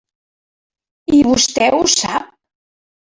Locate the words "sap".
1.97-2.29